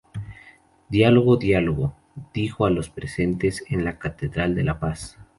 [0.89, 1.95] Diálogo, diálogo",
[2.33, 5.19] dijo a los presentes en la catedral de La Paz.